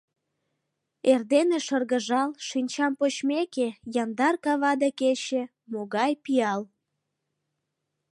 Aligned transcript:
Эрдене 1.11 1.59
шыргыжал, 1.65 2.29
шинчам 2.47 2.93
почмеке,— 2.99 3.67
Яндар 4.03 4.35
кава 4.43 4.71
да 4.81 4.89
кече— 4.99 5.43
могай 5.71 6.11
пиал! 6.23 6.61